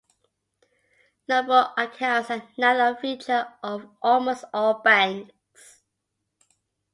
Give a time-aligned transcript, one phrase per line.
[1.27, 5.83] Numbered accounts are now a feature of almost all banks.